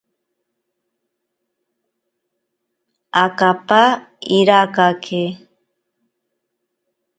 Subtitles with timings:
[3.23, 3.81] Akapa
[4.37, 5.23] irakake.